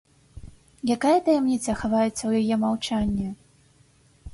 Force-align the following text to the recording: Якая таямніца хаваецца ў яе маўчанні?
Якая 0.95 1.19
таямніца 1.29 1.77
хаваецца 1.85 2.15
ў 2.25 2.31
яе 2.43 2.55
маўчанні? 2.67 3.29